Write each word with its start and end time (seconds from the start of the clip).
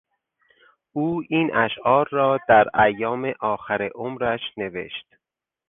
او 0.91 1.23
این 1.29 1.55
اشعار 1.55 2.07
را 2.11 2.39
در 2.49 2.65
ایام 2.83 3.33
آخر 3.39 3.89
عمرش 3.95 4.41
نوشت. 4.57 5.07